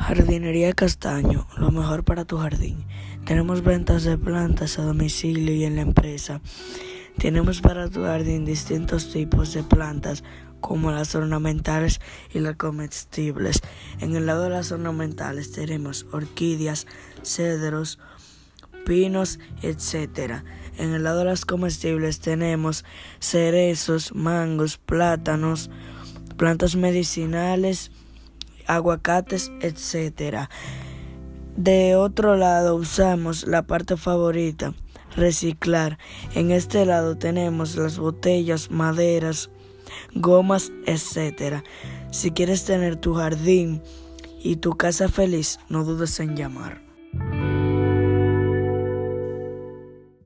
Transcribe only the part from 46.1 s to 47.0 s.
en llamar.